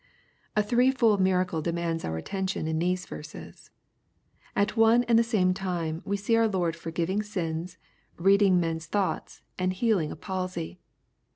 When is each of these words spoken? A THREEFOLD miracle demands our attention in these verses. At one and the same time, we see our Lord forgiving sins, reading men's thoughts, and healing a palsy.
A 0.55 0.63
THREEFOLD 0.63 1.21
miracle 1.21 1.61
demands 1.61 2.03
our 2.03 2.17
attention 2.17 2.67
in 2.67 2.79
these 2.79 3.05
verses. 3.05 3.69
At 4.55 4.75
one 4.75 5.03
and 5.03 5.19
the 5.19 5.23
same 5.23 5.53
time, 5.53 6.01
we 6.05 6.17
see 6.17 6.35
our 6.35 6.47
Lord 6.47 6.75
forgiving 6.75 7.21
sins, 7.21 7.77
reading 8.17 8.59
men's 8.59 8.87
thoughts, 8.87 9.43
and 9.59 9.71
healing 9.71 10.11
a 10.11 10.15
palsy. 10.15 10.79